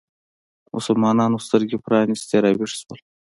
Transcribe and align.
مسلمانانو 0.75 1.43
سترګې 1.45 1.77
پرانیستې 1.85 2.35
راویښ 2.43 2.71
شول 2.81 2.99